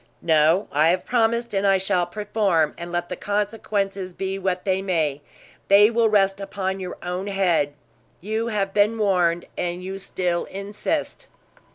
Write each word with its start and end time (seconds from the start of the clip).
"No, 0.23 0.67
I 0.71 0.89
have 0.89 1.05
promised, 1.05 1.53
and 1.53 1.67
I 1.67 1.77
shall 1.77 2.07
perform; 2.07 2.73
and 2.75 2.91
let 2.91 3.07
the 3.09 3.15
consequences 3.15 4.15
be 4.15 4.39
what 4.39 4.65
they 4.65 4.81
may, 4.81 5.21
they 5.67 5.91
will 5.91 6.09
rest 6.09 6.41
upon 6.41 6.79
your 6.79 6.97
own 7.03 7.27
head. 7.27 7.73
You 8.19 8.47
have 8.47 8.73
been 8.73 8.97
warned, 8.97 9.45
and 9.59 9.83
you 9.83 9.99
still 9.99 10.45
insist." 10.45 11.27